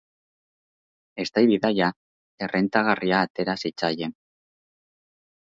[1.23, 1.89] Eztai bidaia
[2.47, 4.19] errentagarria atera zitzaien.